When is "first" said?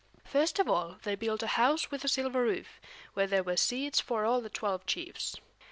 0.25-0.57